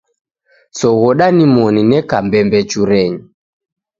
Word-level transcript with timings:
Soghoda 0.77 1.25
nimoni 1.35 1.81
neka 1.89 2.17
mbembechurenyi. 2.25 3.21